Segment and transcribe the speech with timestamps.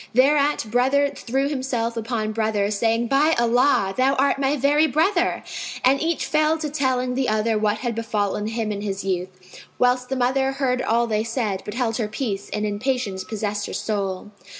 [0.15, 5.43] Thereat brother threw himself upon brother saying, "By Allah, thou art my very brother!"
[5.85, 10.09] And each fell to telling the other what had befallen him in his youth, whilst
[10.09, 13.73] the mother heard all they said, but held her peace and in patience possessed her
[13.73, 14.31] soul.